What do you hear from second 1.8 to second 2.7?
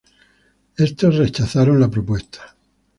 propuesta.